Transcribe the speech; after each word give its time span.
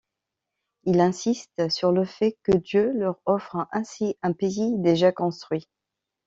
Il 0.85 0.99
insiste 0.99 1.69
sur 1.69 1.91
le 1.91 2.05
fait 2.05 2.35
que 2.41 2.57
Dieu 2.57 2.91
leur 2.95 3.21
offre 3.27 3.67
ainsi 3.71 4.17
un 4.23 4.33
pays 4.33 4.71
déjà 4.79 5.11
construit. 5.11 5.69